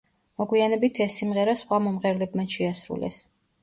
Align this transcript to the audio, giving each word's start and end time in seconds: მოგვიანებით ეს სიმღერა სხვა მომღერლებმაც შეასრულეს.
მოგვიანებით 0.41 1.01
ეს 1.05 1.19
სიმღერა 1.23 1.57
სხვა 1.63 1.81
მომღერლებმაც 1.87 2.61
შეასრულეს. 2.61 3.27